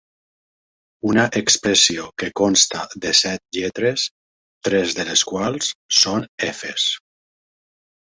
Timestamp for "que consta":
2.23-2.81